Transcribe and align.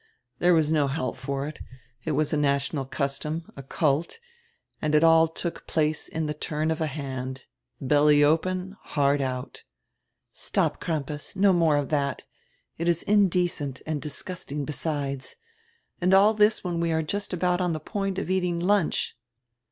There 0.39 0.55
was 0.55 0.71
no 0.71 0.87
help 0.87 1.15
for 1.15 1.45
it, 1.47 1.59
it 2.05 2.13
was 2.13 2.33
a 2.33 2.35
national 2.35 2.85
custom, 2.85 3.51
a 3.55 3.61
cult, 3.61 4.17
and 4.81 4.95
it 4.95 5.03
all 5.03 5.27
took 5.27 5.67
place 5.67 6.07
in 6.07 6.25
the 6.25 6.33
turn 6.33 6.71
of 6.71 6.81
a 6.81 6.87
hand— 6.87 7.43
belly 7.81 8.23
open, 8.23 8.75
heart 8.81 9.21
out" 9.21 9.61
"Stop, 10.33 10.79
Crampas, 10.81 11.35
no 11.35 11.53
more 11.53 11.77
of 11.77 11.89
that. 11.89 12.23
It 12.79 12.87
is 12.87 13.03
indecent, 13.03 13.83
and 13.85 14.01
disgusting 14.01 14.65
besides. 14.65 15.35
And 16.01 16.15
all 16.15 16.33
this 16.33 16.63
when 16.63 16.79
we 16.79 16.91
are 16.91 17.03
just 17.03 17.31
about 17.31 17.61
on 17.61 17.73
the 17.73 17.79
point 17.79 18.17
of 18.17 18.27
eating 18.31 18.59
lunch!" 18.59 19.15